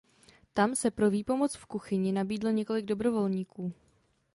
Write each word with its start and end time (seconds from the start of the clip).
Tam 0.53 0.75
se 0.75 0.91
pro 0.91 1.09
výpomoc 1.09 1.55
v 1.55 1.65
kuchyni 1.65 2.11
nabídlo 2.11 2.49
několik 2.49 2.85
dobrovolníků. 2.85 3.73